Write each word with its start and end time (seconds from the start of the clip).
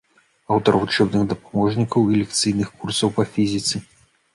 Аўтар 0.55 0.77
вучэбных 0.83 1.21
дапаможнікаў 1.35 2.01
і 2.11 2.19
лекцыйных 2.25 2.77
курсаў 2.79 3.09
па 3.21 3.33
фізіцы. 3.39 3.89